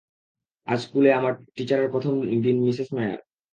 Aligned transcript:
আজ 0.67 0.79
স্কুলে 0.83 1.09
আমার 1.13 1.33
টিচারের 1.55 1.89
প্রথম 1.93 2.13
দিন 2.43 2.57
মিসেস 2.65 2.89
নায়ার। 2.93 3.19